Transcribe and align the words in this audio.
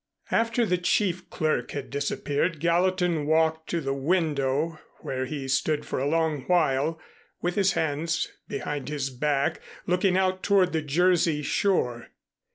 After 0.31 0.65
the 0.65 0.79
chief 0.79 1.29
clerk 1.29 1.73
had 1.73 1.91
disappeared 1.91 2.59
Gallatin 2.59 3.27
walked 3.27 3.69
to 3.69 3.79
the 3.79 3.93
window 3.93 4.79
where 5.01 5.27
he 5.27 5.47
stood 5.47 5.85
for 5.85 5.99
a 5.99 6.07
long 6.07 6.41
while 6.45 6.99
with 7.43 7.53
his 7.53 7.73
hands 7.73 8.27
behind 8.47 8.89
his 8.89 9.11
back, 9.11 9.61
looking 9.85 10.17
out 10.17 10.41
toward 10.41 10.73
the 10.73 10.81
Jersey 10.81 11.43
shore. 11.43 12.07